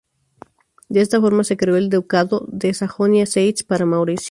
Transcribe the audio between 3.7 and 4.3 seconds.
Mauricio.